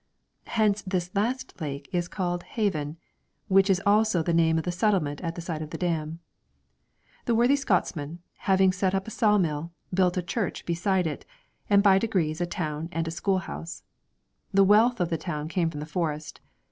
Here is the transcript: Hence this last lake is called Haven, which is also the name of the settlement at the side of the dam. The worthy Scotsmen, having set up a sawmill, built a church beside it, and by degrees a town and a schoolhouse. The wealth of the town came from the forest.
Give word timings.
Hence 0.47 0.81
this 0.81 1.11
last 1.13 1.61
lake 1.61 1.87
is 1.91 2.07
called 2.07 2.41
Haven, 2.41 2.97
which 3.49 3.69
is 3.69 3.79
also 3.85 4.23
the 4.23 4.33
name 4.33 4.57
of 4.57 4.63
the 4.63 4.71
settlement 4.71 5.21
at 5.21 5.35
the 5.35 5.41
side 5.41 5.61
of 5.61 5.69
the 5.69 5.77
dam. 5.77 6.17
The 7.25 7.35
worthy 7.35 7.55
Scotsmen, 7.55 8.17
having 8.49 8.71
set 8.73 8.95
up 8.95 9.05
a 9.07 9.11
sawmill, 9.11 9.71
built 9.93 10.17
a 10.17 10.23
church 10.23 10.65
beside 10.65 11.05
it, 11.05 11.23
and 11.69 11.83
by 11.83 11.99
degrees 11.99 12.41
a 12.41 12.47
town 12.47 12.89
and 12.91 13.07
a 13.07 13.11
schoolhouse. 13.11 13.83
The 14.51 14.63
wealth 14.63 14.99
of 14.99 15.09
the 15.11 15.19
town 15.19 15.47
came 15.47 15.69
from 15.69 15.81
the 15.81 15.85
forest. 15.85 16.41